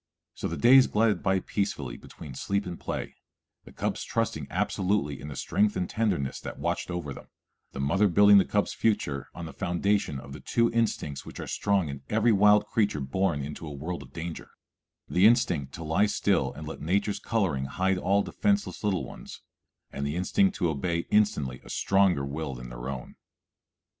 So 0.33 0.47
the 0.47 0.57
days 0.57 0.87
glided 0.87 1.21
by 1.21 1.41
peacefully 1.41 1.95
between 1.95 2.33
sleep 2.33 2.65
and 2.65 2.79
play, 2.79 3.17
the 3.65 3.71
cubs 3.71 4.03
trusting 4.03 4.47
absolutely 4.49 5.21
in 5.21 5.27
the 5.27 5.35
strength 5.35 5.75
and 5.75 5.87
tenderness 5.87 6.39
that 6.39 6.57
watched 6.57 6.89
over 6.89 7.13
them, 7.13 7.27
the 7.73 7.79
mother 7.79 8.07
building 8.07 8.39
the 8.39 8.45
cubs' 8.45 8.73
future 8.73 9.29
on 9.35 9.45
the 9.45 9.53
foundation 9.53 10.19
of 10.19 10.33
the 10.33 10.39
two 10.39 10.71
instincts 10.73 11.23
which 11.23 11.39
are 11.39 11.45
strong 11.45 11.87
in 11.87 12.01
every 12.09 12.31
wild 12.31 12.65
creature 12.65 12.99
born 12.99 13.43
into 13.43 13.67
a 13.67 13.71
world 13.71 14.01
of 14.01 14.11
danger, 14.11 14.49
the 15.07 15.27
instinct 15.27 15.71
to 15.73 15.83
lie 15.83 16.07
still 16.07 16.51
and 16.51 16.67
let 16.67 16.81
nature's 16.81 17.19
coloring 17.19 17.65
hide 17.65 17.99
all 17.99 18.23
defenseless 18.23 18.83
little 18.83 19.05
ones, 19.05 19.41
and 19.91 20.03
the 20.03 20.15
instinct 20.15 20.55
to 20.55 20.67
obey 20.69 21.05
instantly 21.11 21.61
a 21.63 21.69
stronger 21.69 22.25
will 22.25 22.55
than 22.55 22.69
their 22.69 22.89
own. 22.89 23.17